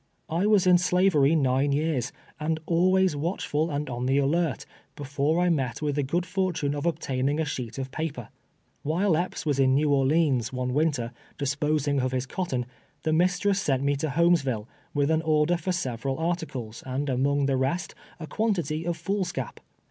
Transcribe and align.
I 0.31 0.47
was 0.47 0.65
in 0.65 0.79
slavery 0.79 1.35
nine 1.35 1.71
years, 1.71 2.11
and 2.39 2.59
always 2.65 3.15
watchful 3.15 3.69
and 3.69 3.87
on 3.87 4.07
the 4.07 4.17
alert, 4.17 4.65
before 4.95 5.39
I 5.39 5.49
met 5.49 5.79
with 5.79 5.93
the 5.95 6.01
good 6.01 6.25
fortune 6.25 6.73
of 6.73 6.87
obtaining 6.87 7.39
a 7.39 7.45
sheet 7.45 7.77
of 7.77 7.91
pa 7.91 8.05
per. 8.11 8.29
AVhile 8.83 9.21
Epps 9.23 9.45
was 9.45 9.59
in 9.59 9.75
Xew 9.75 9.91
Orleans, 9.91 10.51
one 10.51 10.73
winter, 10.73 11.11
disposing 11.37 11.99
of 11.99 12.13
his 12.13 12.25
cotton, 12.25 12.65
the 13.03 13.13
mistress 13.13 13.61
sent 13.61 13.83
me 13.83 13.95
to 13.97 14.07
Ilolmes 14.07 14.41
ville, 14.41 14.67
with 14.95 15.11
an 15.11 15.21
order 15.21 15.55
for 15.55 15.71
several 15.71 16.17
articles, 16.17 16.81
and 16.83 17.07
among 17.07 17.45
the 17.45 17.55
rest 17.55 17.93
a 18.19 18.25
quantity 18.25 18.85
of 18.87 18.97
foolscap. 18.97 19.59